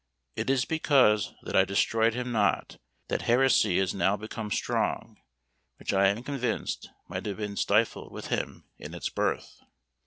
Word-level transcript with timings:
"It 0.35 0.49
is 0.49 0.65
because 0.65 1.35
that 1.43 1.55
I 1.55 1.63
destroyed 1.63 2.15
him 2.15 2.31
not, 2.31 2.77
that 3.09 3.21
heresy 3.21 3.77
has 3.77 3.93
now 3.93 4.17
become 4.17 4.49
strong, 4.49 5.21
which 5.77 5.93
I 5.93 6.07
am 6.07 6.23
convinced 6.23 6.89
might 7.07 7.27
have 7.27 7.37
been 7.37 7.55
stifled 7.55 8.11
with 8.11 8.29
him 8.29 8.65
in 8.79 8.95
its 8.95 9.09
birth." 9.09 9.61